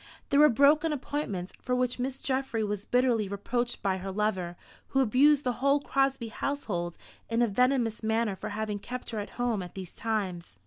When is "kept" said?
8.79-9.11